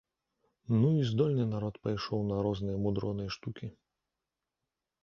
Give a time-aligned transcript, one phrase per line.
[0.79, 3.75] Ну, і здольны народ пайшоў на розныя мудроныя штукі!